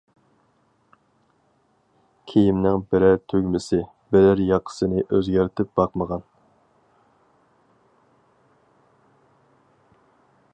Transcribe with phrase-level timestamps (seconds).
[2.31, 3.81] كىيىمنىڭ بىرەر تۈگمىسى،
[4.15, 6.25] بىرەر ياقىسىنى ئۆزگەرتىپ باقمىغان.